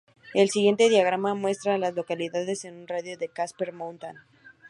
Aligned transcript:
El 0.33 0.49
siguiente 0.49 0.89
diagrama 0.89 1.35
muestra 1.35 1.75
a 1.75 1.77
las 1.77 1.93
localidades 1.93 2.65
en 2.65 2.73
un 2.75 2.87
radio 2.87 3.11
de 3.11 3.17
de 3.17 3.27
Casper 3.29 3.71
Mountain. 3.71 4.15